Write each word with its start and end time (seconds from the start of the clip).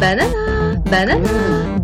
Banana, 0.00 0.76
banana. 0.90 1.75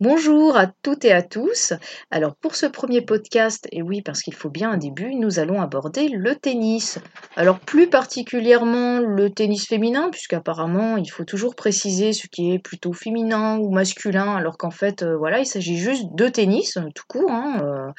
Bonjour 0.00 0.56
à 0.56 0.68
toutes 0.84 1.04
et 1.04 1.10
à 1.10 1.22
tous. 1.22 1.72
Alors 2.12 2.36
pour 2.36 2.54
ce 2.54 2.66
premier 2.66 3.00
podcast, 3.02 3.66
et 3.72 3.82
oui 3.82 4.00
parce 4.00 4.22
qu'il 4.22 4.32
faut 4.34 4.48
bien 4.48 4.70
un 4.70 4.76
début, 4.76 5.16
nous 5.16 5.40
allons 5.40 5.60
aborder 5.60 6.08
le 6.08 6.36
tennis. 6.36 7.00
Alors 7.34 7.58
plus 7.58 7.90
particulièrement 7.90 9.00
le 9.00 9.28
tennis 9.30 9.66
féminin, 9.66 10.08
puisqu'apparemment 10.12 10.98
il 10.98 11.10
faut 11.10 11.24
toujours 11.24 11.56
préciser 11.56 12.12
ce 12.12 12.28
qui 12.28 12.52
est 12.52 12.60
plutôt 12.60 12.92
féminin 12.92 13.58
ou 13.58 13.72
masculin, 13.72 14.36
alors 14.36 14.56
qu'en 14.56 14.70
fait 14.70 15.02
euh, 15.02 15.16
voilà 15.16 15.40
il 15.40 15.46
s'agit 15.46 15.76
juste 15.76 16.04
de 16.14 16.28
tennis 16.28 16.76
euh, 16.76 16.82
tout 16.94 17.04
court. 17.08 17.32
hein. 17.32 17.92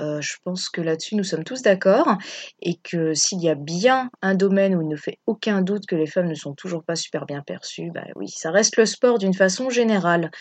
Euh, 0.00 0.20
je 0.20 0.34
pense 0.42 0.68
que 0.68 0.80
là-dessus 0.80 1.14
nous 1.14 1.22
sommes 1.22 1.44
tous 1.44 1.62
d'accord, 1.62 2.16
et 2.62 2.80
que 2.82 3.14
s'il 3.14 3.40
y 3.40 3.48
a 3.48 3.54
bien 3.54 4.10
un 4.22 4.34
domaine 4.34 4.74
où 4.74 4.82
il 4.82 4.88
ne 4.88 4.96
fait 4.96 5.20
aucun 5.26 5.62
doute 5.62 5.86
que 5.86 5.94
les 5.94 6.06
femmes 6.06 6.28
ne 6.28 6.34
sont 6.34 6.54
toujours 6.54 6.82
pas 6.82 6.96
super 6.96 7.26
bien 7.26 7.42
perçues, 7.46 7.92
bah 7.94 8.02
oui 8.16 8.28
ça 8.28 8.50
reste 8.50 8.76
le 8.76 8.86
sport 8.86 9.18
d'une 9.18 9.34
façon 9.34 9.70
générale. 9.70 10.32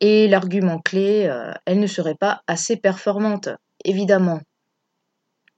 Et 0.00 0.28
l'argument 0.28 0.78
clé, 0.78 1.26
euh, 1.26 1.52
elle 1.64 1.80
ne 1.80 1.86
serait 1.86 2.14
pas 2.14 2.42
assez 2.46 2.76
performante, 2.76 3.48
évidemment. 3.84 4.40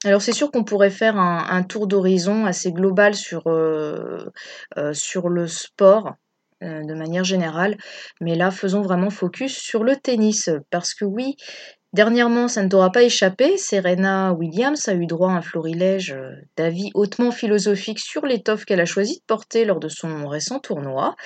Alors 0.05 0.23
c'est 0.23 0.33
sûr 0.33 0.52
qu'on 0.52 0.62
pourrait 0.62 0.91
faire 0.91 1.16
un, 1.19 1.62
tour 1.65 1.88
d'horizon 1.88 2.46
assez 2.46 2.70
global 2.73 3.16
sur, 3.16 3.48
euh, 3.48 4.30
euh, 4.77 4.93
le 5.29 5.46
sport 5.48 6.15
de 6.60 6.95
manière 6.95 7.24
générale, 7.24 7.77
mais 8.20 8.34
là 8.34 8.51
faisons 8.51 8.82
vraiment 8.82 9.10
focus 9.10 9.56
sur 9.56 9.84
le 9.84 9.96
tennis, 9.96 10.51
parce 10.70 10.95
que 10.95 11.05
oui, 11.05 11.37
dernièrement 11.92 12.49
ça 12.49 12.63
ne 12.63 12.68
t'aura 12.68 12.93
pas 12.93 13.02
échappé, 13.02 13.57
Serena 13.57 14.32
Williams 14.32 14.88
a 14.88 14.95
eu 14.95 15.07
droit 15.07 15.30
à 15.30 15.37
un 15.37 15.43
florilège 15.43 16.13
euh, 16.13 16.32
d'avis 16.57 16.90
hautement 16.95 17.30
philosophiques 17.30 18.01
sur 18.01 18.26
l'étoffe 18.26 18.65
qu'elle 18.65 18.80
a 18.80 18.87
choisi 18.87 19.18
de 19.18 19.24
porter 19.26 19.65
lors 19.65 19.80
de 19.80 19.88
son 19.88 20.26
récent 20.29 20.59
tournoi. 20.59 21.16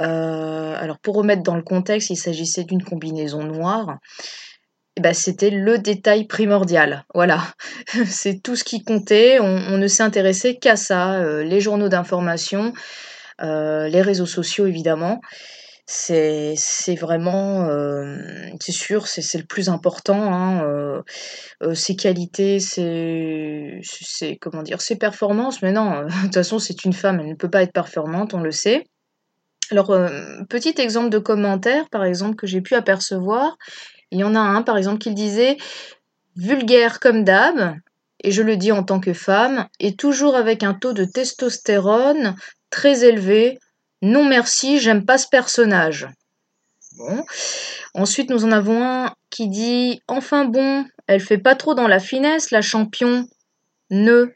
Euh, 0.00 0.74
alors 0.76 0.98
pour 0.98 1.16
remettre 1.16 1.42
dans 1.42 1.56
le 1.56 1.62
contexte, 1.62 2.10
il 2.10 2.16
s'agissait 2.16 2.64
d'une 2.64 2.84
combinaison 2.84 3.42
noire. 3.42 3.98
Ben, 5.00 5.14
c'était 5.14 5.50
le 5.50 5.78
détail 5.78 6.26
primordial. 6.26 7.04
Voilà, 7.14 7.42
c'est 8.06 8.42
tout 8.42 8.56
ce 8.56 8.64
qui 8.64 8.84
comptait. 8.84 9.38
On, 9.40 9.78
ne 9.78 9.86
s'est 9.86 10.02
intéressé 10.02 10.58
qu'à 10.58 10.76
ça. 10.76 11.14
Euh, 11.14 11.42
les 11.42 11.60
journaux 11.60 11.88
d'information, 11.88 12.72
les 13.40 14.02
réseaux 14.02 14.26
sociaux 14.26 14.66
évidemment. 14.66 15.20
C'est 15.86 16.54
c'est 16.56 16.94
vraiment, 16.94 17.68
euh, 17.68 18.16
c'est 18.60 18.72
sûr, 18.72 19.08
c'est 19.08 19.20
c'est 19.20 19.38
le 19.38 19.44
plus 19.44 19.68
important. 19.68 20.32
Hein, 20.32 20.62
euh, 20.64 21.02
euh, 21.62 21.74
ses 21.74 21.96
qualités, 21.96 22.60
ses, 22.60 23.80
comment 24.40 24.62
dire, 24.62 24.80
ses 24.80 24.96
performances. 24.96 25.60
Mais 25.62 25.72
non, 25.72 26.02
de 26.06 26.22
toute 26.22 26.34
façon, 26.34 26.58
c'est 26.58 26.84
une 26.84 26.92
femme, 26.92 27.20
elle 27.20 27.28
ne 27.28 27.34
peut 27.34 27.50
pas 27.50 27.62
être 27.62 27.72
performante, 27.72 28.32
on 28.34 28.40
le 28.40 28.52
sait. 28.52 28.84
Alors, 29.70 29.96
petit 30.50 30.74
exemple 30.78 31.08
de 31.10 31.18
commentaire, 31.18 31.88
par 31.90 32.04
exemple, 32.04 32.36
que 32.36 32.46
j'ai 32.46 32.60
pu 32.60 32.74
apercevoir. 32.74 33.56
Il 34.10 34.18
y 34.20 34.24
en 34.24 34.34
a 34.34 34.40
un, 34.40 34.62
par 34.62 34.76
exemple, 34.76 34.98
qui 34.98 35.14
disait 35.14 35.56
vulgaire 36.36 37.00
comme 37.00 37.24
d'hab, 37.24 37.76
et 38.22 38.30
je 38.32 38.42
le 38.42 38.56
dis 38.56 38.72
en 38.72 38.82
tant 38.84 39.00
que 39.00 39.12
femme, 39.14 39.68
et 39.80 39.96
toujours 39.96 40.36
avec 40.36 40.62
un 40.62 40.74
taux 40.74 40.92
de 40.92 41.04
testostérone 41.04 42.36
très 42.70 43.04
élevé. 43.04 43.58
Non 44.02 44.24
merci, 44.24 44.80
j'aime 44.80 45.04
pas 45.04 45.16
ce 45.16 45.28
personnage. 45.28 46.08
Bon. 46.98 47.24
Ensuite, 47.94 48.30
nous 48.30 48.44
en 48.44 48.52
avons 48.52 48.84
un 48.84 49.14
qui 49.30 49.48
dit 49.48 50.02
Enfin 50.08 50.44
bon, 50.44 50.84
elle 51.06 51.20
fait 51.20 51.38
pas 51.38 51.54
trop 51.54 51.74
dans 51.74 51.88
la 51.88 52.00
finesse, 52.00 52.50
la 52.50 52.62
champion. 52.62 53.26
Ne. 53.90 54.34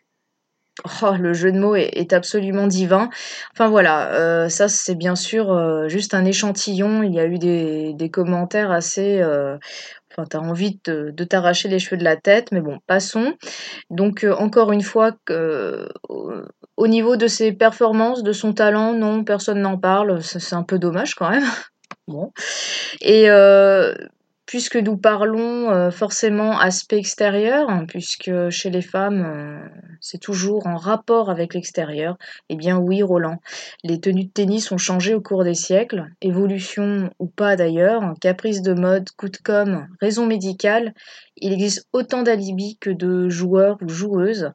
Oh, 1.03 1.15
le 1.19 1.33
jeu 1.33 1.53
de 1.53 1.59
mots 1.59 1.75
est, 1.75 2.13
absolument 2.13 2.67
divin. 2.67 3.09
Enfin 3.53 3.69
voilà, 3.69 4.13
euh, 4.13 4.49
ça 4.51 4.69
c'est 4.69 4.95
bien 4.95 5.17
sûr 5.17 5.51
euh, 5.51 5.89
juste 5.89 6.13
un 6.13 6.25
échantillon. 6.25 7.03
Il 7.03 7.15
y 7.15 7.19
a 7.19 7.27
eu 7.27 7.39
des, 7.39 8.11
commentaires 8.13 8.71
assez. 8.71 9.21
euh, 9.21 9.59
Enfin, 10.13 10.27
t'as 10.31 10.39
envie 10.39 10.81
de, 10.87 11.11
t'arracher 11.25 11.69
les 11.69 11.79
cheveux 11.79 11.99
de 11.99 12.05
la 12.05 12.17
tête, 12.17 12.51
mais 12.51 12.63
bon, 12.63 12.79
passons. 12.87 13.35
Donc, 13.91 14.25
encore 14.39 14.73
une 14.73 14.81
fois, 14.81 15.13
que, 15.27 15.91
au 16.77 16.89
niveau 16.89 17.17
de 17.17 17.27
ses 17.27 17.53
performances, 17.53 18.23
de 18.23 18.33
son 18.33 18.53
talent, 18.53 18.93
non, 18.93 19.25
personne 19.25 19.61
n'en 19.61 19.79
parle. 19.79 20.23
C'est 20.23 20.55
un 20.55 20.63
peu 20.63 20.79
dommage 20.79 21.15
quand 21.15 21.31
même. 21.31 21.45
Bon. 22.09 22.33
Et 23.01 23.29
euh, 23.31 23.93
puisque 24.47 24.77
nous 24.77 24.97
parlons 24.97 25.71
euh, 25.71 25.91
forcément 25.91 26.59
aspect 26.59 26.99
extérieur, 26.99 27.69
hein, 27.69 27.85
puisque 27.87 28.31
chez 28.49 28.71
les 28.71 28.81
femmes, 28.81 29.25
euh, 29.27 29.69
c'est 30.01 30.21
toujours 30.21 30.69
en 30.69 30.77
rapport 30.77 31.31
avec 31.31 31.53
l'extérieur, 31.53 32.17
eh 32.49 32.55
bien 32.55 32.79
oui, 32.79 33.03
Roland, 33.03 33.41
les 33.83 34.01
tenues 34.01 34.27
de 34.27 34.31
tennis 34.31 34.71
ont 34.71 34.79
changé 34.79 35.15
au 35.15 35.21
cours 35.21 35.43
des 35.43 35.55
siècles, 35.55 36.07
évolution 36.21 37.11
ou 37.19 37.27
pas 37.27 37.57
d'ailleurs, 37.57 38.15
caprice 38.21 38.63
de 38.63 38.73
mode, 38.73 39.11
coup 39.17 39.29
de 39.29 39.39
com', 39.39 39.89
raison 40.01 40.27
médicale, 40.27 40.95
il 41.37 41.53
existe 41.53 41.89
autant 41.93 42.23
d'alibis 42.23 42.79
que 42.81 42.91
de 42.91 43.29
joueurs 43.29 43.79
ou 43.83 43.89
joueuses. 43.89 44.53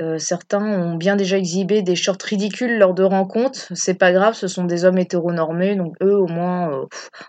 Euh, 0.00 0.18
certains 0.18 0.64
ont 0.64 0.96
bien 0.96 1.16
déjà 1.16 1.38
exhibé 1.38 1.82
des 1.82 1.94
shorts 1.96 2.18
ridicules 2.24 2.78
lors 2.78 2.94
de 2.94 3.04
rencontres. 3.04 3.68
C'est 3.74 3.94
pas 3.94 4.12
grave, 4.12 4.34
ce 4.34 4.48
sont 4.48 4.64
des 4.64 4.84
hommes 4.84 4.98
hétéronormés, 4.98 5.76
donc 5.76 5.94
eux 6.02 6.16
au 6.16 6.26
moins, 6.26 6.72
euh, 6.72 6.86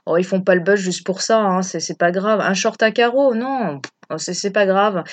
oh, 0.08 0.18
ils 0.18 0.24
font 0.26 0.42
pas 0.42 0.56
le 0.56 0.62
buzz 0.62 0.80
juste 0.80 1.06
pour 1.06 1.22
ça. 1.22 1.40
Hein, 1.42 1.62
c'est 1.62 1.98
pas 1.98 2.12
grave. 2.12 2.40
Un 2.42 2.54
short 2.56 2.82
à 2.82 2.92
carreaux, 2.92 3.36
non, 3.36 3.82
oh, 4.10 4.18
c'est 4.18 4.52
pas 4.52 4.66
grave. 4.66 5.04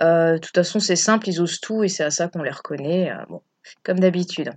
Euh, 0.00 0.34
de 0.34 0.38
toute 0.38 0.54
façon, 0.54 0.80
c'est 0.80 0.96
simple, 0.96 1.28
ils 1.28 1.40
osent 1.42 1.60
tout 1.60 1.84
et 1.84 1.88
c'est 1.88 2.04
à 2.04 2.10
ça 2.10 2.28
qu'on 2.28 2.42
les 2.42 2.50
reconnaît. 2.50 3.10
euh, 3.12 3.36
comme 3.84 4.00
d'habitude. 4.00 4.50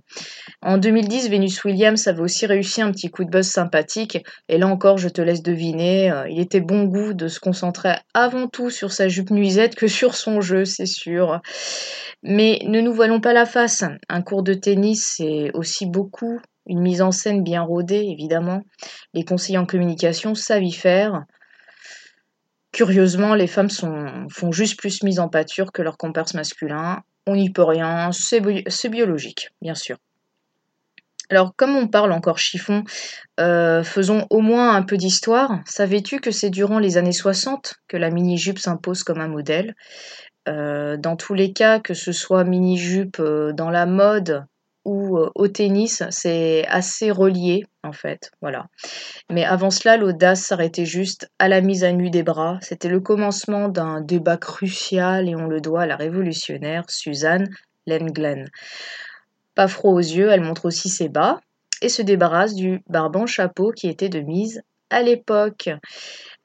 En 0.62 0.78
2010, 0.78 1.30
Venus 1.30 1.64
Williams 1.64 2.06
avait 2.06 2.20
aussi 2.20 2.46
réussi 2.46 2.82
un 2.82 2.92
petit 2.92 3.10
coup 3.10 3.24
de 3.24 3.30
buzz 3.30 3.46
sympathique. 3.46 4.18
Et 4.48 4.58
là 4.58 4.66
encore, 4.66 4.98
je 4.98 5.08
te 5.08 5.20
laisse 5.20 5.42
deviner, 5.42 6.10
euh, 6.10 6.28
il 6.28 6.40
était 6.40 6.60
bon 6.60 6.84
goût 6.84 7.12
de 7.12 7.28
se 7.28 7.40
concentrer 7.40 7.94
avant 8.14 8.48
tout 8.48 8.70
sur 8.70 8.92
sa 8.92 9.08
jupe 9.08 9.30
nuisette 9.30 9.74
que 9.74 9.88
sur 9.88 10.14
son 10.14 10.40
jeu, 10.40 10.64
c'est 10.64 10.86
sûr. 10.86 11.40
Mais 12.22 12.60
ne 12.64 12.80
nous 12.80 12.92
voilons 12.92 13.20
pas 13.20 13.32
la 13.32 13.46
face. 13.46 13.84
Un 14.08 14.22
cours 14.22 14.42
de 14.42 14.54
tennis, 14.54 15.14
c'est 15.16 15.50
aussi 15.54 15.86
beaucoup 15.86 16.40
une 16.66 16.80
mise 16.80 17.02
en 17.02 17.12
scène 17.12 17.42
bien 17.42 17.62
rodée, 17.62 18.04
évidemment. 18.08 18.62
Les 19.14 19.24
conseillers 19.24 19.58
en 19.58 19.66
communication 19.66 20.34
savent 20.34 20.64
y 20.64 20.72
faire. 20.72 21.24
Curieusement, 22.72 23.34
les 23.34 23.46
femmes 23.46 23.70
font 23.70 24.52
juste 24.52 24.78
plus 24.78 25.02
mise 25.02 25.18
en 25.18 25.28
pâture 25.28 25.72
que 25.72 25.82
leurs 25.82 25.96
comparses 25.96 26.34
masculins. 26.34 27.02
On 27.26 27.36
n'y 27.36 27.50
peut 27.50 27.62
rien, 27.62 28.10
c'est 28.10 28.40
bi- 28.40 28.64
c'est 28.68 28.88
biologique, 28.88 29.50
bien 29.60 29.76
sûr. 29.76 29.98
Alors, 31.28 31.54
comme 31.56 31.74
on 31.76 31.88
parle 31.88 32.12
encore 32.12 32.38
chiffon, 32.38 32.84
euh, 33.40 33.82
faisons 33.82 34.26
au 34.30 34.40
moins 34.40 34.74
un 34.76 34.82
peu 34.82 34.96
d'histoire. 34.96 35.60
Savais-tu 35.66 36.20
que 36.20 36.30
c'est 36.30 36.50
durant 36.50 36.78
les 36.78 36.98
années 36.98 37.12
60 37.12 37.74
que 37.88 37.96
la 37.96 38.10
mini-jupe 38.10 38.58
s'impose 38.60 39.02
comme 39.02 39.20
un 39.20 39.28
modèle? 39.28 39.74
Euh, 40.48 40.96
Dans 40.98 41.16
tous 41.16 41.34
les 41.34 41.52
cas, 41.52 41.80
que 41.80 41.94
ce 41.94 42.12
soit 42.12 42.44
mini-jupe 42.44 43.18
euh, 43.20 43.52
dans 43.52 43.70
la 43.70 43.86
mode 43.86 44.46
ou 44.86 45.18
euh, 45.18 45.30
au 45.34 45.48
tennis, 45.48 46.04
c'est 46.10 46.64
assez 46.68 47.10
relié 47.10 47.64
en 47.82 47.92
fait. 47.92 48.30
Voilà. 48.40 48.66
Mais 49.30 49.44
avant 49.44 49.70
cela, 49.70 49.96
l'audace 49.96 50.42
s'arrêtait 50.42 50.86
juste 50.86 51.28
à 51.40 51.48
la 51.48 51.60
mise 51.60 51.82
à 51.82 51.90
nu 51.90 52.08
des 52.08 52.22
bras. 52.22 52.58
C'était 52.62 52.88
le 52.88 53.00
commencement 53.00 53.68
d'un 53.68 54.00
débat 54.00 54.36
crucial 54.36 55.28
et 55.28 55.34
on 55.34 55.48
le 55.48 55.60
doit 55.60 55.82
à 55.82 55.86
la 55.86 55.96
révolutionnaire 55.96 56.84
Suzanne 56.88 57.48
Lenglen. 57.88 58.48
Pas 59.56 59.66
froid 59.66 59.92
aux 59.92 59.98
yeux, 59.98 60.30
elle 60.30 60.42
montre 60.42 60.66
aussi 60.66 60.88
ses 60.88 61.08
bas 61.08 61.40
et 61.82 61.88
se 61.88 62.02
débarrasse 62.02 62.54
du 62.54 62.80
barbant 62.88 63.26
chapeau 63.26 63.72
qui 63.72 63.88
était 63.88 64.08
de 64.08 64.20
mise 64.20 64.62
à 64.90 65.02
l'époque. 65.02 65.68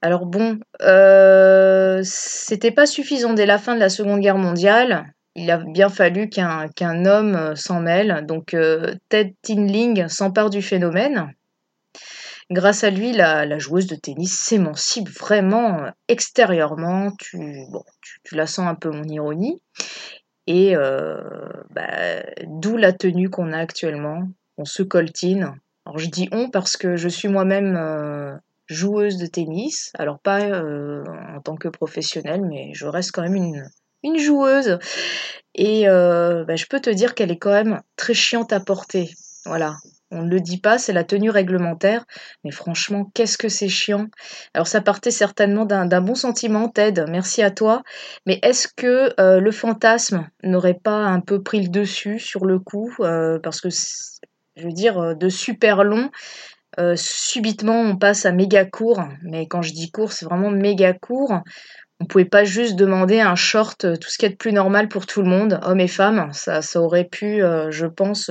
Alors 0.02 0.26
bon, 0.26 0.60
euh, 0.82 2.02
c'était 2.04 2.72
pas 2.72 2.88
suffisant 2.88 3.34
dès 3.34 3.46
la 3.46 3.60
fin 3.60 3.76
de 3.76 3.80
la 3.80 3.90
Seconde 3.90 4.20
Guerre 4.20 4.38
mondiale. 4.38 5.14
Il 5.36 5.50
a 5.50 5.58
bien 5.58 5.90
fallu 5.90 6.30
qu'un 6.30 7.06
homme 7.06 7.36
euh, 7.36 7.56
s'en 7.56 7.80
mêle. 7.80 8.26
Donc 8.28 8.54
euh, 8.54 8.94
Ted 9.10 9.36
Tinling 9.42 10.08
s'empare 10.08 10.50
du 10.50 10.62
phénomène. 10.62 11.34
Grâce 12.50 12.84
à 12.84 12.90
lui, 12.90 13.14
la, 13.14 13.58
joueuse 13.58 13.88
de 13.88 13.96
tennis 13.96 14.38
s'émancipe 14.38 15.10
vraiment 15.10 15.84
euh, 15.84 15.90
extérieurement. 16.10 17.12
Tu, 17.18 17.40
la 18.34 18.46
sens 18.46 18.68
un 18.68 18.76
peu 18.76 18.92
mon 18.92 19.06
ironie. 19.06 19.62
Et 20.48 20.76
bah, 21.70 22.24
d'où 22.46 22.76
la 22.76 22.92
tenue 22.92 23.30
qu'on 23.30 23.54
a 23.54 23.58
actuellement. 23.58 24.24
On 24.58 24.66
se 24.66 24.84
coltine. 24.84 25.54
Alors 25.86 25.98
je 25.98 26.10
dis 26.10 26.28
on 26.34 26.50
parce 26.50 26.76
que 26.76 26.98
je 26.98 27.08
suis 27.08 27.30
moi-même 27.30 28.40
joueuse 28.68 29.18
de 29.18 29.28
tennis. 29.28 29.92
Alors 29.98 30.20
pas 30.20 30.42
en 30.44 31.40
tant 31.42 31.56
que 31.56 31.70
professionnelle, 31.70 32.42
mais 32.44 32.72
je 32.74 32.86
reste 32.86 33.12
quand 33.12 33.22
même 33.22 33.36
une, 33.36 33.70
une 34.04 34.18
joueuse. 34.18 34.80
Et 35.56 35.88
euh, 35.88 36.46
bah, 36.46 36.56
je 36.56 36.66
peux 36.66 36.80
te 36.80 36.90
dire 36.90 37.14
qu'elle 37.14 37.32
est 37.32 37.38
quand 37.38 37.52
même 37.52 37.82
très 37.96 38.14
chiante 38.14 38.54
à 38.54 38.60
porter. 38.60 39.12
Voilà. 39.46 39.76
On 40.14 40.24
ne 40.24 40.30
le 40.30 40.42
dit 40.42 40.60
pas, 40.60 40.78
c'est 40.78 40.92
la 40.92 41.06
tenue 41.06 41.30
réglementaire. 41.30 42.06
Mais 42.44 42.52
franchement, 42.52 43.10
qu'est-ce 43.14 43.38
que 43.38 43.48
c'est 43.48 43.70
chiant. 43.70 44.08
Alors 44.54 44.68
ça 44.68 44.82
partait 44.82 45.12
certainement 45.12 45.66
d'un 45.66 46.02
bon 46.02 46.16
sentiment, 46.16 46.68
Ted. 46.68 47.06
Merci 47.10 47.42
à 47.42 47.50
toi. 47.50 47.82
Mais 48.26 48.40
est-ce 48.44 48.68
que 48.68 49.14
euh, 49.20 49.40
le 49.40 49.52
fantasme 49.52 50.28
n'aurait 50.44 50.80
pas 50.82 51.06
un 51.06 51.22
peu 51.22 51.42
pris 51.42 51.62
le 51.62 51.70
dessus 51.70 52.20
sur 52.20 52.46
le 52.46 52.60
coup 52.60 52.94
euh, 53.00 53.40
Parce 53.40 53.62
que, 53.62 53.70
je 53.70 54.64
veux 54.66 54.74
dire, 54.74 55.16
de 55.16 55.30
super 55.30 55.86
long. 55.86 56.10
subitement, 56.96 57.80
on 57.80 57.96
passe 57.96 58.26
à 58.26 58.34
méga 58.34 58.66
court, 58.66 59.04
mais 59.24 59.48
quand 59.48 59.62
je 59.62 59.72
dis 59.72 59.92
court, 59.92 60.12
c'est 60.12 60.26
vraiment 60.26 60.52
méga 60.52 60.94
court. 60.94 61.42
On 62.02 62.06
pouvait 62.06 62.26
pas 62.26 62.44
juste 62.44 62.76
demander 62.76 63.20
un 63.22 63.36
short, 63.36 63.86
tout 64.00 64.10
ce 64.10 64.18
qui 64.18 64.26
est 64.26 64.30
de 64.30 64.36
plus 64.36 64.52
normal 64.52 64.90
pour 64.90 65.06
tout 65.06 65.22
le 65.22 65.30
monde, 65.30 65.60
hommes 65.62 65.80
et 65.80 65.88
femmes. 65.88 66.30
Ça, 66.34 66.62
ça 66.62 66.82
aurait 66.82 67.06
pu, 67.06 67.42
je 67.70 67.86
pense, 67.86 68.30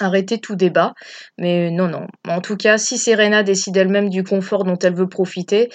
arrêter 0.00 0.38
tout 0.38 0.56
débat. 0.56 0.94
Mais 1.38 1.70
non, 1.70 1.88
non. 1.88 2.06
En 2.28 2.40
tout 2.40 2.56
cas, 2.56 2.78
si 2.78 2.98
Serena 2.98 3.42
décide 3.42 3.76
elle-même 3.76 4.10
du 4.10 4.22
confort 4.22 4.64
dont 4.64 4.78
elle 4.78 4.94
veut 4.94 5.08
profiter, 5.08 5.70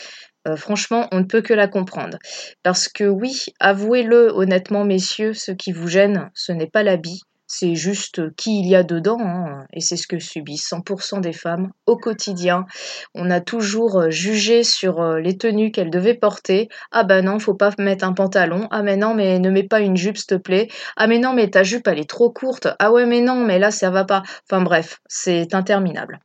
euh, 0.48 0.56
franchement, 0.56 1.08
on 1.12 1.19
ne 1.19 1.25
peut 1.25 1.42
que 1.42 1.54
la 1.54 1.68
comprendre. 1.68 2.18
Parce 2.64 2.88
que 2.88 3.04
oui, 3.04 3.46
avouez-le 3.60 4.31
honnêtement, 4.34 4.86
messieurs, 4.86 5.34
ce 5.34 5.52
qui 5.52 5.72
vous 5.72 5.88
gêne, 5.88 6.31
ce 6.34 6.52
n'est 6.52 6.69
pas 6.69 6.84
l'habit, 6.84 7.22
c'est 7.53 7.75
juste 7.75 8.33
qui 8.38 8.62
il 8.62 8.68
y 8.68 8.75
a 8.75 8.83
dedans, 8.83 9.19
hein, 9.19 9.65
et 9.74 9.81
c'est 9.81 9.98
ce 9.98 10.07
que 10.07 10.19
subissent 10.19 10.69
100% 10.69 11.19
des 11.19 11.33
femmes 11.33 11.71
au 11.86 11.98
quotidien. 11.98 12.65
On 13.13 13.30
a 13.30 13.42
toujours 13.42 14.00
euh, 14.00 14.09
jugé 14.09 14.63
sur 14.63 15.01
euh, 15.01 15.19
les 15.19 15.38
tenues 15.38 15.71
qu'elles 15.71 15.89
devaient 15.89 16.13
porter. 16.13 16.69
Ah 16.92 17.03
ben 17.03 17.25
non, 17.25 17.39
faut 17.39 17.53
pas 17.53 17.71
mettre 17.77 18.06
un 18.06 18.13
pantalon. 18.13 18.68
Ah 18.71 18.83
mais 18.83 18.95
non, 18.95 19.13
mais 19.13 19.38
ne 19.39 19.50
mets 19.50 19.63
pas 19.63 19.81
une 19.81 19.98
jupe, 19.98 20.18
s'il 20.18 20.27
te 20.27 20.36
plaît. 20.36 20.69
Ah 20.95 21.07
mais 21.07 21.19
non, 21.19 21.33
mais 21.33 21.50
ta 21.50 21.63
jupe, 21.63 21.88
elle 21.88 22.00
est 22.00 22.09
trop 22.09 22.31
courte. 22.31 22.69
Ah 22.80 22.92
ouais, 22.94 23.06
mais 23.06 23.19
non, 23.19 23.36
mais 23.45 23.59
là, 23.59 23.69
ça 23.69 23.89
va 23.89 24.06
pas. 24.06 24.24
Enfin 24.50 24.62
bref, 24.62 25.01
c'est 25.09 25.54
interminable. 25.54 26.21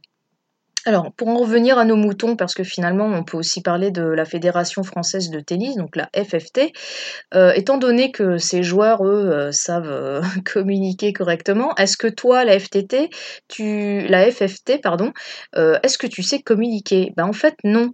Alors, 0.87 1.13
pour 1.13 1.27
en 1.27 1.39
revenir 1.39 1.79
à 1.79 1.85
nos 1.85 1.97
moutons, 1.97 2.37
parce 2.37 2.55
que 2.55 2.63
finalement, 2.63 3.07
on 3.07 3.25
peut 3.25 3.37
aussi 3.37 3.61
parler 3.61 3.91
de 3.91 4.05
la 4.05 4.25
Fédération 4.25 4.85
française 4.85 5.31
de 5.31 5.41
tennis, 5.41 5.75
donc 5.75 5.97
la 5.97 6.09
FFT, 6.15 6.73
euh, 7.35 7.53
étant 7.57 7.77
donné 7.77 8.13
que 8.13 8.39
ces 8.39 8.63
joueurs, 8.63 9.05
eux, 9.05 9.29
euh, 9.33 9.51
savent 9.51 9.91
euh, 9.91 10.23
communiquer 10.53 11.13
correctement, 11.13 11.75
est-ce 11.75 11.97
que 11.97 12.07
toi, 12.07 12.45
la 12.45 12.57
FTT, 12.57 13.11
tu, 13.49 14.07
la 14.07 14.31
FFT, 14.31 14.81
pardon, 14.81 15.13
est-ce 15.57 15.99
que 15.99 16.07
tu 16.07 16.23
sais 16.23 16.41
communiquer? 16.41 17.13
Ben 17.17 17.27
en 17.27 17.33
fait, 17.33 17.57
non. 17.65 17.91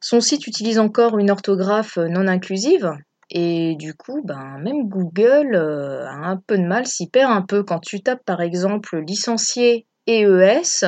Son 0.00 0.20
site 0.20 0.48
utilise 0.48 0.80
encore 0.80 1.16
une 1.16 1.30
orthographe 1.30 1.96
non 1.96 2.26
inclusive, 2.26 2.90
et 3.30 3.76
du 3.76 3.94
coup, 3.94 4.20
ben, 4.24 4.58
même 4.58 4.88
Google 4.88 5.54
a 5.54 6.28
un 6.28 6.38
peu 6.44 6.58
de 6.58 6.64
mal, 6.64 6.86
s'y 6.86 7.08
perd 7.08 7.30
un 7.30 7.42
peu. 7.42 7.62
Quand 7.62 7.78
tu 7.78 8.02
tapes 8.02 8.24
par 8.24 8.40
exemple 8.40 8.98
licencié 8.98 9.86
EES, 10.08 10.86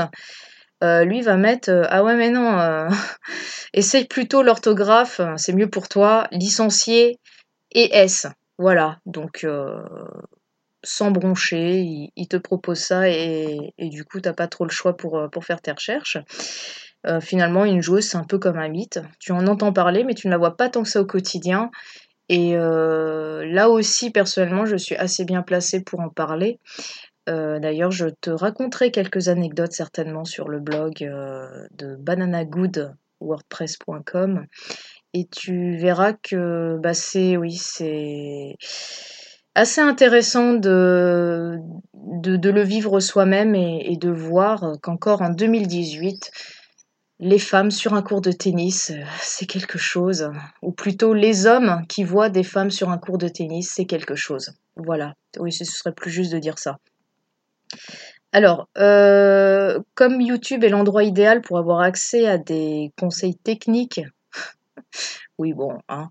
euh, 0.83 1.05
lui 1.05 1.21
va 1.23 1.37
mettre 1.37 1.71
euh, 1.71 1.85
ah 1.89 2.03
ouais 2.03 2.17
mais 2.17 2.31
non 2.31 2.59
euh, 2.59 2.89
essaye 3.73 4.05
plutôt 4.05 4.43
l'orthographe 4.43 5.21
c'est 5.37 5.53
mieux 5.53 5.71
pour 5.71 5.89
toi 5.89 6.27
licencié 6.33 7.21
et 7.71 7.95
S. 7.95 8.27
Voilà 8.59 8.99
donc 9.07 9.47
sans 10.85 11.11
broncher 11.11 12.11
il, 12.17 12.29
te 12.29 12.37
propose 12.37 12.79
ça 12.79 13.09
et, 13.09 13.73
du 13.79 14.05
coup 14.05 14.21
t'as 14.21 14.33
pas 14.33 14.49
trop 14.49 14.65
le 14.65 14.71
choix 14.71 14.97
pour, 14.97 15.29
pour 15.31 15.45
faire 15.45 15.61
tes 15.61 15.73
recherches. 15.73 16.19
Finalement 17.21 17.65
une 17.65 17.81
joueuse 17.81 18.05
c'est 18.05 18.19
un 18.19 18.25
peu 18.25 18.39
comme 18.39 18.59
un 18.59 18.69
mythe. 18.69 19.01
Tu 19.19 19.33
en 19.33 19.47
entends 19.47 19.73
parler 19.73 20.05
mais 20.05 20.15
tu 20.15 20.27
ne 20.27 20.33
la 20.33 20.39
vois 20.39 20.57
pas 20.57 20.69
tant 20.69 20.83
que 20.83 20.89
ça 20.89 21.01
au 21.01 21.07
quotidien. 21.07 21.71
Et 22.29 22.55
là 22.55 23.71
aussi 23.71 24.11
personnellement 24.11 24.67
je 24.67 24.77
suis 24.77 24.97
assez 24.97 25.25
bien 25.25 25.43
placée 25.43 25.81
pour 25.83 26.01
en 26.01 26.11
parler 26.11 26.61
euh, 27.29 27.61
d'ailleurs, 27.61 27.93
je 27.93 28.09
te 28.21 28.31
raconterai 28.31 28.91
quelques 28.91 29.29
anecdotes 29.29 29.73
certainement 29.73 30.25
sur 30.25 30.49
le 30.49 30.59
blog 30.59 31.03
euh, 31.03 31.69
de 31.73 31.95
bananagoodwordpress.com 31.97 34.47
et 35.15 35.27
tu 35.27 35.77
verras 35.77 36.15
que 36.15 36.79
bah, 36.79 36.95
c'est 36.95 37.37
oui, 37.37 37.53
c'est 37.53 38.57
assez 39.55 39.81
intéressant 39.81 40.55
de, 40.55 41.59
de, 41.95 42.51
le 42.51 42.63
vivre 42.63 42.99
soi-même 43.01 43.55
et, 43.55 43.97
de 43.97 44.11
voir 44.11 44.73
qu'encore 44.83 45.23
en 45.23 45.31
2018, 45.31 46.31
les 47.21 47.39
femmes 47.39 47.71
sur 47.71 47.95
un 47.95 48.03
cours 48.03 48.23
de 48.23 48.33
tennis, 48.33 48.93
c'est 49.21 49.47
quelque 49.47 49.79
chose. 49.79 50.31
Ou 50.63 50.73
plutôt 50.73 51.15
les 51.15 51.47
hommes 51.47 51.83
qui 51.89 52.03
voient 52.03 52.31
des 52.31 52.43
femmes 52.43 52.71
sur 52.71 52.91
un 52.91 52.99
cours 52.99 53.19
de 53.19 53.29
tennis, 53.29 53.71
c'est 53.73 53.85
quelque 53.85 54.17
chose. 54.17 54.55
Voilà, 54.77 55.15
oui, 55.39 55.53
ce 55.53 55.65
serait 55.65 55.93
plus 55.93 56.11
juste 56.11 56.33
de 56.33 56.39
dire 56.39 56.59
ça. 56.59 56.79
Alors, 58.33 58.69
euh, 58.79 59.79
comme 59.95 60.21
YouTube 60.21 60.65
est 60.65 60.71
l'endroit 60.71 61.05
idéal 61.05 61.43
pour 61.43 61.59
avoir 61.59 61.81
accès 61.81 62.27
à 62.27 62.39
des 62.39 62.91
conseils 62.99 63.37
techniques, 63.37 64.01
oui 65.39 65.53
bon, 65.53 65.79
hein, 65.89 66.09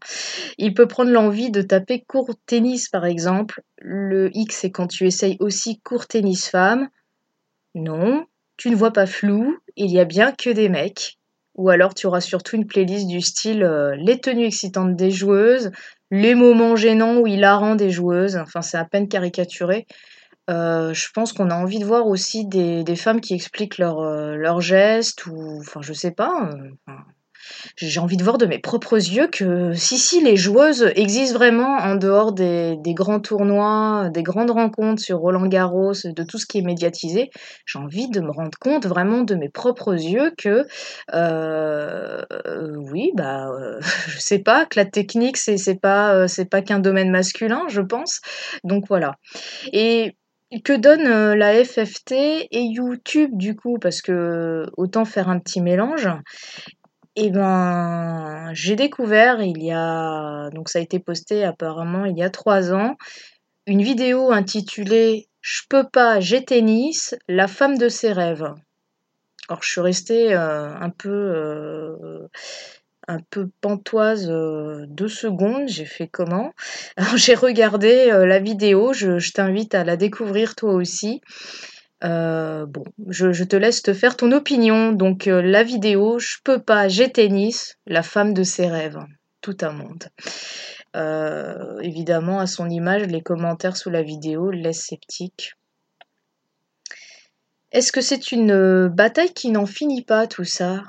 il 0.59 0.75
peut 0.75 0.87
prendre 0.87 1.09
l'envie 1.11 1.49
de 1.49 1.63
taper 1.63 2.01
court 2.01 2.29
tennis 2.45 2.89
par 2.89 3.05
exemple. 3.05 3.63
Le 3.79 4.29
X 4.35 4.57
c'est 4.61 4.71
quand 4.71 4.87
tu 4.87 5.07
essayes 5.07 5.37
aussi 5.39 5.79
court 5.79 6.07
tennis 6.07 6.47
femme. 6.47 6.89
Non, 7.73 8.25
tu 8.57 8.69
ne 8.69 8.75
vois 8.75 8.93
pas 8.93 9.07
flou, 9.07 9.57
il 9.75 9.91
y 9.91 9.99
a 9.99 10.05
bien 10.05 10.31
que 10.31 10.51
des 10.51 10.69
mecs. 10.69 11.17
Ou 11.55 11.69
alors 11.69 11.95
tu 11.95 12.05
auras 12.05 12.21
surtout 12.21 12.55
une 12.55 12.67
playlist 12.67 13.07
du 13.07 13.21
style 13.21 13.63
euh, 13.63 13.95
les 13.97 14.21
tenues 14.21 14.45
excitantes 14.45 14.95
des 14.95 15.11
joueuses, 15.11 15.71
les 16.11 16.35
moments 16.35 16.75
gênants 16.75 17.17
ou 17.17 17.27
hilarants 17.27 17.75
des 17.75 17.89
joueuses, 17.89 18.37
enfin 18.37 18.61
c'est 18.61 18.77
à 18.77 18.85
peine 18.85 19.07
caricaturé. 19.07 19.87
Euh, 20.49 20.93
je 20.93 21.07
pense 21.13 21.33
qu'on 21.33 21.49
a 21.49 21.55
envie 21.55 21.79
de 21.79 21.85
voir 21.85 22.07
aussi 22.07 22.45
des, 22.45 22.83
femmes 22.95 23.21
qui 23.21 23.33
expliquent 23.33 23.79
euh, 23.79 24.35
leurs 24.35 24.61
gestes 24.61 25.25
ou 25.27 25.59
enfin 25.59 25.81
je 25.81 25.93
sais 25.93 26.11
pas. 26.11 26.49
Euh, 26.87 26.93
j'ai 27.75 27.99
envie 27.99 28.17
de 28.17 28.23
voir 28.23 28.37
de 28.37 28.45
mes 28.45 28.59
propres 28.59 28.95
yeux 28.95 29.27
que 29.27 29.73
si 29.73 29.97
si 29.97 30.23
les 30.23 30.37
joueuses 30.37 30.91
existent 30.95 31.37
vraiment 31.37 31.77
en 31.77 31.95
dehors 31.95 32.33
des, 32.33 32.77
grands 32.87 33.19
tournois, 33.19 34.09
des 34.13 34.23
grandes 34.23 34.51
rencontres 34.51 35.01
sur 35.01 35.17
Roland 35.19 35.47
Garros, 35.47 35.93
de 36.05 36.23
tout 36.23 36.37
ce 36.37 36.45
qui 36.45 36.59
est 36.59 36.63
médiatisé, 36.63 37.29
j'ai 37.65 37.79
envie 37.79 38.09
de 38.09 38.21
me 38.21 38.31
rendre 38.31 38.57
compte 38.59 38.85
vraiment 38.85 39.21
de 39.21 39.35
mes 39.35 39.49
propres 39.49 39.93
yeux 39.93 40.31
que 40.37 40.65
oui 42.91 43.11
bah 43.15 43.47
je 44.07 44.19
sais 44.19 44.39
pas 44.39 44.65
que 44.65 44.79
la 44.79 44.85
technique 44.85 45.37
c'est 45.37 45.79
pas 45.79 46.27
c'est 46.27 46.49
pas 46.49 46.61
qu'un 46.61 46.79
domaine 46.79 47.09
masculin 47.09 47.63
je 47.69 47.81
pense 47.81 48.21
donc 48.63 48.85
voilà 48.87 49.15
et 49.73 50.15
que 50.59 50.73
donne 50.73 51.07
euh, 51.07 51.35
la 51.35 51.63
FFT 51.63 52.11
et 52.51 52.61
YouTube 52.63 53.31
du 53.33 53.55
coup? 53.55 53.77
Parce 53.79 54.01
que 54.01 54.65
autant 54.77 55.05
faire 55.05 55.29
un 55.29 55.39
petit 55.39 55.61
mélange. 55.61 56.09
Et 57.17 57.25
eh 57.25 57.29
ben, 57.29 58.51
j'ai 58.53 58.77
découvert 58.77 59.41
il 59.41 59.61
y 59.61 59.71
a, 59.73 60.49
donc 60.51 60.69
ça 60.69 60.79
a 60.79 60.81
été 60.81 60.97
posté 60.99 61.43
apparemment 61.43 62.05
il 62.05 62.17
y 62.17 62.23
a 62.23 62.29
trois 62.29 62.71
ans, 62.73 62.95
une 63.67 63.81
vidéo 63.81 64.31
intitulée 64.31 65.27
Je 65.41 65.61
peux 65.69 65.85
pas, 65.91 66.21
j'ai 66.21 66.45
tennis, 66.45 67.13
la 67.27 67.49
femme 67.49 67.77
de 67.77 67.89
ses 67.89 68.13
rêves. 68.13 68.53
Alors 69.49 69.61
je 69.61 69.69
suis 69.69 69.81
restée 69.81 70.33
euh, 70.33 70.73
un 70.73 70.89
peu 70.89 71.09
euh, 71.09 72.27
un 73.07 73.19
peu 73.29 73.49
pantoise 73.61 74.29
euh, 74.29 74.85
deux 74.87 75.07
secondes. 75.07 75.67
J'ai 75.67 75.85
fait 75.85 76.07
comment? 76.07 76.53
J'ai 77.15 77.35
regardé 77.35 78.09
euh, 78.11 78.25
la 78.25 78.39
vidéo, 78.39 78.93
je, 78.93 79.31
t'invite 79.31 79.75
à 79.75 79.83
la 79.83 79.97
découvrir 79.97 80.55
toi 80.55 80.73
aussi. 80.73 81.21
Euh, 82.03 82.65
bon, 82.65 82.83
je, 83.09 83.43
te 83.43 83.55
laisse 83.55 83.81
te 83.81 83.93
faire 83.93 84.17
ton 84.17 84.31
opinion. 84.31 84.91
Donc 84.91 85.25
la 85.25 85.63
vidéo, 85.63 86.19
je 86.19 86.37
peux 86.43 86.61
pas, 86.61 86.87
j'ai 86.87 87.11
tennis, 87.11 87.77
la 87.85 88.03
femme 88.03 88.33
de 88.33 88.43
ses 88.43 88.67
rêves, 88.67 88.99
tout 89.41 89.57
un 89.61 89.71
monde. 89.71 90.05
évidemment, 91.83 92.39
à 92.39 92.47
son 92.47 92.69
image, 92.69 93.03
les 93.03 93.21
commentaires 93.21 93.77
sous 93.77 93.89
la 93.89 94.01
vidéo 94.01 94.51
laissent 94.51 94.85
sceptique. 94.85 95.53
Est-ce 97.71 97.93
que 97.93 98.01
c'est 98.01 98.33
une 98.33 98.89
bataille 98.89 99.33
qui 99.33 99.49
n'en 99.49 99.65
finit 99.65 100.03
pas 100.03 100.27
tout 100.27 100.43
ça? 100.43 100.83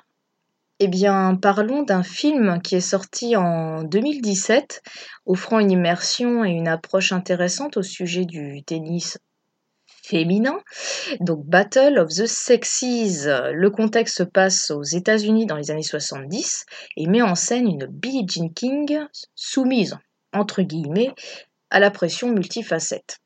Eh 0.84 0.88
bien, 0.88 1.36
parlons 1.36 1.84
d'un 1.84 2.02
film 2.02 2.60
qui 2.60 2.74
est 2.74 2.80
sorti 2.80 3.36
en 3.36 3.84
2017, 3.84 4.82
offrant 5.26 5.60
une 5.60 5.70
immersion 5.70 6.44
et 6.44 6.50
une 6.50 6.66
approche 6.66 7.12
intéressante 7.12 7.76
au 7.76 7.82
sujet 7.82 8.24
du 8.24 8.64
tennis 8.64 9.18
féminin. 9.86 10.58
Donc 11.20 11.46
Battle 11.46 12.00
of 12.00 12.08
the 12.08 12.26
Sexes. 12.26 13.26
Le 13.26 13.70
contexte 13.70 14.16
se 14.16 14.22
passe 14.24 14.72
aux 14.72 14.82
États-Unis 14.82 15.46
dans 15.46 15.56
les 15.56 15.70
années 15.70 15.84
70 15.84 16.66
et 16.96 17.06
met 17.06 17.22
en 17.22 17.36
scène 17.36 17.68
une 17.68 17.86
Billie 17.86 18.26
Jean 18.28 18.48
King 18.48 19.06
soumise, 19.36 19.96
entre 20.32 20.62
guillemets, 20.62 21.14
à 21.70 21.78
la 21.78 21.92
pression 21.92 22.28
multifacette. 22.32 23.18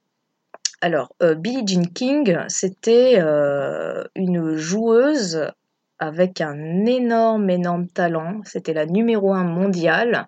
Alors, 0.83 1.15
euh, 1.23 1.35
Billie 1.35 1.67
Jean 1.67 1.91
King, 1.91 2.37
c'était 2.49 3.19
euh, 3.19 4.05
une 4.15 4.57
joueuse 4.57 5.51
avec 5.99 6.41
un 6.41 6.85
énorme, 6.87 7.51
énorme 7.51 7.89
talent. 7.89 8.41
C'était 8.45 8.75
la 8.75 8.87
numéro 8.87 9.33
un 9.33 9.45
mondiale. 9.45 10.27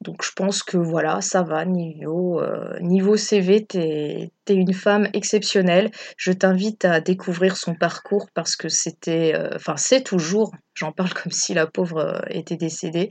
Donc 0.00 0.24
je 0.24 0.30
pense 0.32 0.62
que 0.62 0.76
voilà, 0.76 1.20
ça 1.20 1.42
va, 1.42 1.64
niveau, 1.64 2.40
euh, 2.40 2.78
niveau 2.80 3.16
CV, 3.16 3.66
t'es 3.66 4.30
es 4.48 4.54
une 4.54 4.72
femme 4.72 5.08
exceptionnelle. 5.12 5.90
Je 6.16 6.30
t'invite 6.32 6.84
à 6.84 7.00
découvrir 7.00 7.56
son 7.56 7.74
parcours 7.74 8.28
parce 8.32 8.54
que 8.54 8.68
c'était, 8.68 9.34
euh, 9.34 9.50
enfin 9.56 9.76
c'est 9.76 10.02
toujours, 10.02 10.52
j'en 10.74 10.92
parle 10.92 11.12
comme 11.14 11.32
si 11.32 11.52
la 11.52 11.66
pauvre 11.66 11.98
euh, 11.98 12.20
était 12.30 12.56
décédée. 12.56 13.08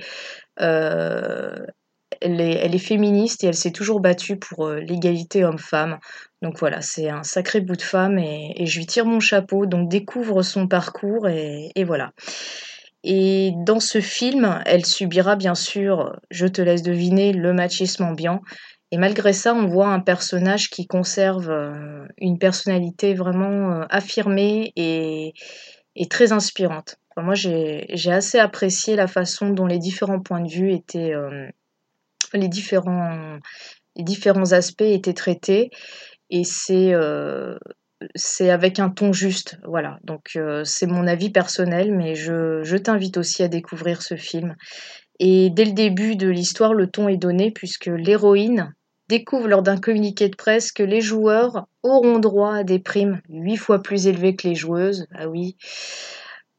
Elle, 2.22 2.42
est, 2.42 2.78
féministe 2.78 3.44
et 3.44 3.48
elle 3.48 3.56
s'est 3.56 3.72
toujours 3.72 4.00
battue 4.00 4.38
pour 4.38 4.70
l'égalité 4.70 5.44
homme-femme. 5.44 6.00
Donc 6.42 6.60
voilà, 6.60 6.82
c'est 6.82 7.10
un 7.10 7.24
sacré 7.24 7.62
bout 7.62 7.76
de 7.76 7.82
femme 7.82 8.20
et, 8.20 8.66
je 8.66 8.78
lui 8.78 8.86
tire 8.86 9.06
mon 9.06 9.20
chapeau. 9.20 9.66
Donc 9.66 9.90
découvre 9.90 10.42
son 10.42 10.68
parcours 10.68 11.28
et, 11.28 11.84
voilà. 11.86 12.12
Et 13.04 13.54
dans 13.66 13.80
ce 13.80 14.02
film, 14.02 14.62
elle 14.66 14.86
subira 14.86 15.36
bien 15.36 15.56
sûr, 15.56 16.16
je 16.30 16.48
te 16.48 16.62
laisse 16.62 16.84
deviner, 16.84 17.34
le 17.34 17.54
machisme 17.54 18.04
ambiant. 18.04 18.42
Et 18.92 18.98
malgré 18.98 19.34
ça, 19.34 19.54
on 19.54 19.66
voit 19.68 19.90
un 19.90 20.00
personnage 20.00 20.70
qui 20.70 20.88
conserve 20.88 21.50
euh, 21.50 22.06
une 22.18 22.40
personnalité 22.40 23.14
vraiment 23.14 23.72
euh, 23.72 23.86
affirmée 23.90 24.72
et, 24.76 25.34
très 26.10 26.32
inspirante. 26.32 26.98
moi, 27.18 27.34
j'ai 27.34 28.12
assez 28.12 28.40
apprécié 28.40 28.96
la 28.96 29.08
façon 29.08 29.50
dont 29.50 29.66
les 29.66 29.80
différents 29.80 30.22
points 30.22 30.42
de 30.42 30.50
vue 30.50 30.72
étaient, 30.72 31.14
euh, 31.14 31.50
les, 32.34 32.48
différents, 32.48 33.40
aspects 34.52 34.82
étaient 34.82 35.14
traités. 35.14 35.70
Et 36.30 36.44
c'est 36.44 36.94
c'est 38.16 38.50
avec 38.50 38.80
un 38.80 38.90
ton 38.90 39.14
juste, 39.14 39.58
voilà. 39.66 40.00
Donc 40.04 40.32
euh, 40.36 40.64
c'est 40.64 40.88
mon 40.88 41.08
avis 41.08 41.30
personnel, 41.30 41.96
mais 41.96 42.16
je, 42.16 42.78
t'invite 42.78 43.18
aussi 43.18 43.44
à 43.44 43.48
découvrir 43.48 44.02
ce 44.02 44.16
film. 44.16 44.56
Et 45.20 45.50
dès 45.50 45.66
le 45.66 45.72
début 45.72 46.16
de 46.16 46.28
l'histoire, 46.28 46.74
le 46.74 46.88
ton 46.88 47.08
est 47.08 47.18
donné 47.18 47.52
puisque 47.52 47.88
l'héroïne 47.88 48.74
découvre 49.10 49.48
lors 49.48 49.64
d'un 49.64 49.78
communiqué 49.78 50.30
de 50.30 50.36
presse 50.36 50.72
que 50.72 50.84
les 50.84 51.02
joueurs 51.02 51.66
auront 51.82 52.20
droit 52.20 52.54
à 52.54 52.64
des 52.64 52.80
primes 52.80 53.22
huit 53.30 53.58
fois 53.58 53.82
plus 53.82 54.06
élevées 54.06 54.36
que 54.36 54.48
les 54.48 54.56
joueuses. 54.56 55.08
Ah 55.16 55.28
oui. 55.28 55.58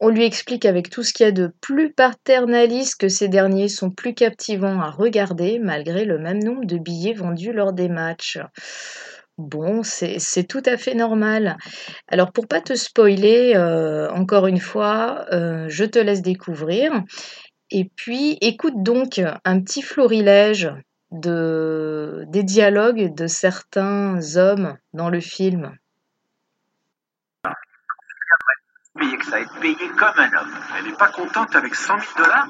On 0.01 0.09
lui 0.09 0.23
explique 0.23 0.65
avec 0.65 0.89
tout 0.89 1.03
ce 1.03 1.11
qu'il 1.11 1.25
y 1.25 1.29
a 1.29 1.33
de 1.33 1.51
plus 1.59 1.91
paternaliste 1.91 3.01
que 3.01 3.09
ces 3.09 3.27
derniers 3.27 3.67
sont 3.67 3.91
plus 3.91 4.13
captivants 4.13 4.79
à 4.79 4.89
regarder 4.89 5.59
malgré 5.59 6.05
le 6.05 6.17
même 6.17 6.41
nombre 6.41 6.65
de 6.65 6.77
billets 6.77 7.13
vendus 7.13 7.51
lors 7.51 7.73
des 7.73 7.89
matchs. 7.89 8.39
Bon, 9.37 9.83
c'est 9.83 10.47
tout 10.47 10.63
à 10.65 10.77
fait 10.77 10.95
normal. 10.95 11.57
Alors 12.07 12.31
pour 12.31 12.47
pas 12.47 12.61
te 12.61 12.75
spoiler, 12.75 13.53
euh, 13.55 14.09
encore 14.11 14.47
une 14.47 14.59
fois, 14.59 15.25
euh, 15.33 15.65
je 15.67 15.85
te 15.85 15.99
laisse 15.99 16.21
découvrir. 16.21 17.03
Et 17.71 17.89
puis 17.95 18.37
écoute 18.41 18.81
donc 18.83 19.21
un 19.45 19.61
petit 19.61 19.81
florilège 19.81 20.71
de, 21.11 22.25
des 22.27 22.43
dialogues 22.43 23.13
de 23.13 23.27
certains 23.27 24.37
hommes 24.37 24.77
dans 24.93 25.09
le 25.09 25.19
film. 25.19 25.73
Que 28.99 29.25
ça, 29.25 29.39
être 29.39 29.53
payé 29.59 29.87
comme 29.97 30.13
un 30.17 30.33
homme. 30.37 30.51
Elle 30.77 30.85
n'est 30.85 30.97
pas 30.97 31.07
contente 31.07 31.55
avec 31.55 31.75
100 31.75 31.99
000 31.99 32.11
dollars? 32.17 32.47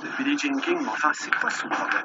C'est 0.00 0.22
Billie 0.22 0.38
Jean 0.38 0.56
King, 0.60 0.78
mais 0.80 0.88
enfin, 0.88 1.10
c'est 1.12 1.34
quoi 1.34 1.50
son 1.50 1.68
problème 1.68 2.02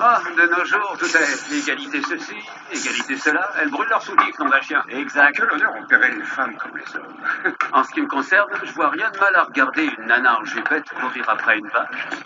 Ah, 0.00 0.20
de 0.36 0.42
nos 0.42 0.64
jours, 0.64 0.96
tout 0.98 1.06
est 1.06 1.58
égalité 1.58 2.00
ceci, 2.02 2.36
égalité 2.72 3.16
cela. 3.16 3.48
Elles 3.60 3.70
brûlent 3.70 3.88
leur 3.88 4.02
soutif, 4.02 4.38
nom 4.38 4.48
d'un 4.48 4.60
chien. 4.60 4.82
Exact. 4.88 5.36
Quel 5.36 5.50
honneur 5.50 5.74
opérer 5.82 6.10
les 6.12 6.22
femmes 6.22 6.56
comme 6.56 6.76
les 6.76 6.96
hommes? 6.96 7.54
en 7.72 7.84
ce 7.84 7.90
qui 7.92 8.00
me 8.00 8.08
concerne, 8.08 8.48
je 8.62 8.72
vois 8.72 8.90
rien 8.90 9.10
de 9.10 9.18
mal 9.18 9.34
à 9.34 9.44
regarder 9.44 9.84
une 9.84 10.06
nana 10.06 10.40
en 10.40 10.44
jupette 10.44 10.88
courir 10.88 11.28
après 11.28 11.58
une 11.58 11.68
vache. 11.68 12.24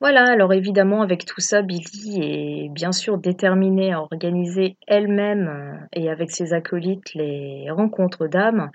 Voilà, 0.00 0.24
alors 0.30 0.54
évidemment, 0.54 1.02
avec 1.02 1.26
tout 1.26 1.42
ça, 1.42 1.60
Billy 1.60 2.22
est 2.22 2.68
bien 2.70 2.90
sûr 2.90 3.18
déterminée 3.18 3.92
à 3.92 4.00
organiser 4.00 4.78
elle-même 4.86 5.48
euh, 5.48 5.86
et 5.92 6.10
avec 6.10 6.30
ses 6.30 6.54
acolytes 6.54 7.12
les 7.12 7.70
rencontres 7.70 8.26
d'âmes 8.26 8.70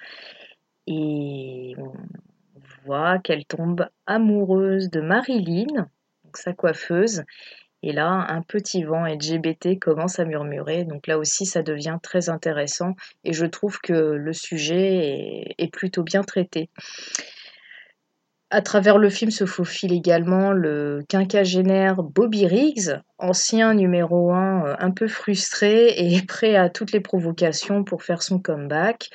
et 0.88 1.76
on 1.78 1.92
voit 2.86 3.20
qu'elle 3.20 3.46
tombe 3.46 3.88
amoureuse 4.06 4.90
de 4.90 5.02
Marilyn, 5.02 5.90
sa 6.34 6.54
coiffeuse. 6.54 7.24
Et 7.84 7.92
là, 7.92 8.26
un 8.30 8.42
petit 8.42 8.84
vent 8.84 9.06
LGBT 9.06 9.78
commence 9.80 10.20
à 10.20 10.26
murmurer. 10.26 10.86
Donc 10.86 11.06
là 11.08 11.20
aussi, 11.20 11.46
ça 11.46 11.62
devient 11.62 11.98
très 12.02 12.30
intéressant. 12.30 12.96
Et 13.24 13.34
je 13.34 13.46
trouve 13.46 13.80
que 13.80 13.94
le 13.94 14.34
sujet 14.34 15.54
est, 15.58 15.72
plutôt 15.72 16.02
bien 16.02 16.24
traité. 16.24 16.70
À 18.50 18.62
travers 18.62 18.98
le 18.98 19.10
film 19.10 19.32
se 19.32 19.46
faufile 19.46 19.92
également 19.92 20.52
le 20.52 21.04
quinquagénaire 21.10 22.02
Bobby 22.02 22.48
Riggs, 22.48 23.00
ancien 23.18 23.74
numéro 23.74 24.32
1 24.32 24.66
euh, 24.66 24.76
un 24.80 24.92
peu 24.92 25.08
frustré 25.08 25.94
et 25.98 26.22
prêt 26.28 26.56
à 26.56 26.70
toutes 26.70 26.92
les 26.92 27.02
provocations 27.02 27.84
pour 27.84 28.04
faire 28.04 28.24
son 28.24 28.40
comeback 28.40 29.10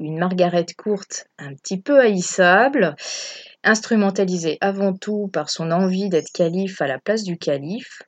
une 0.00 0.18
Margaret 0.18 0.66
courte 0.76 1.26
un 1.38 1.54
petit 1.54 1.80
peu 1.80 2.00
haïssable, 2.00 2.96
instrumentalisée 3.62 4.58
avant 4.60 4.94
tout 4.94 5.28
par 5.32 5.50
son 5.50 5.70
envie 5.70 6.08
d'être 6.08 6.32
calife 6.32 6.80
à 6.80 6.86
la 6.86 6.98
place 6.98 7.22
du 7.22 7.38
calife, 7.38 8.02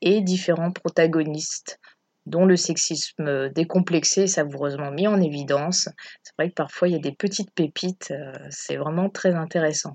et 0.00 0.20
différents 0.20 0.72
protagonistes 0.72 1.78
dont 2.26 2.44
le 2.44 2.56
sexisme 2.56 3.48
décomplexé 3.50 4.22
est 4.22 4.26
savoureusement 4.26 4.90
mis 4.90 5.08
en 5.08 5.20
évidence. 5.20 5.88
C'est 6.22 6.34
vrai 6.38 6.50
que 6.50 6.54
parfois 6.54 6.88
il 6.88 6.92
y 6.92 6.96
a 6.96 7.00
des 7.00 7.14
petites 7.14 7.52
pépites, 7.54 8.10
euh, 8.10 8.32
c'est 8.50 8.76
vraiment 8.76 9.08
très 9.08 9.34
intéressant. 9.34 9.94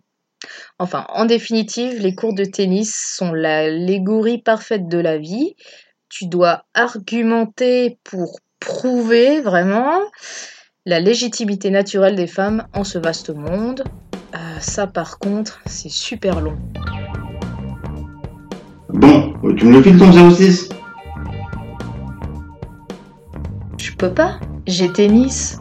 Enfin, 0.78 1.06
en 1.10 1.26
définitive, 1.26 2.00
les 2.00 2.16
cours 2.16 2.34
de 2.34 2.44
tennis 2.44 2.94
sont 3.16 3.32
l'allégorie 3.32 4.42
parfaite 4.42 4.88
de 4.88 4.98
la 4.98 5.18
vie. 5.18 5.56
Tu 6.10 6.28
dois 6.28 6.66
argumenter 6.74 7.98
pour 8.04 8.40
prouver 8.60 9.40
vraiment 9.40 10.02
la 10.86 11.00
légitimité 11.00 11.70
naturelle 11.70 12.18
des 12.18 12.28
femmes 12.28 12.68
en 12.74 12.84
ce 12.84 12.98
vaste 12.98 13.34
monde. 13.34 13.84
Euh, 14.36 14.38
ça 14.60 14.86
par 14.86 15.18
contre, 15.18 15.62
c'est 15.66 15.92
super 15.92 16.42
long. 16.42 16.58
Bon, 18.90 19.34
tu 19.56 19.66
me 19.66 19.78
le 19.78 19.84
files 19.84 19.98
ton 19.98 20.12
06 20.32 20.70
Je 23.78 23.92
peux 23.94 24.12
pas, 24.12 24.40
j'ai 24.68 24.92
tennis. 24.92 25.58